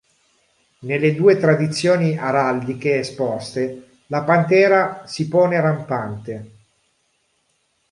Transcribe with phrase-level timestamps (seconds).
[0.79, 6.51] Nelle due tradizioni araldiche esposte, la pantera si pone rampante.